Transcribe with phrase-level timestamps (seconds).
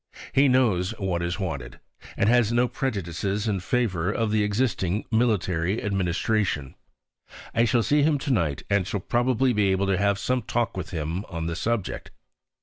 [0.33, 1.79] He knows what is wanted,
[2.17, 6.73] and has no prejudices in favour of the existing military administration.
[7.53, 10.75] I shall see him to night and shall probably be able to have some talk
[10.75, 12.09] with him on the subject.